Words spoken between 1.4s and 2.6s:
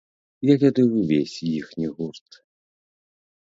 іхні гурт.